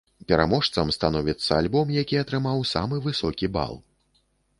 [0.31, 3.73] Пераможцам становіцца альбом, які атрымаў самы высокі бал.